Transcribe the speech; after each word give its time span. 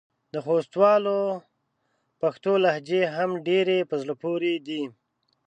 د 0.33 0.35
خوستوالو 0.45 1.17
پښتو 2.21 2.51
لهجې 2.63 3.01
هم 3.15 3.29
ډېرې 3.47 3.77
په 3.89 3.95
زړه 4.01 4.13
پورې 4.23 4.53
دي. 4.67 4.83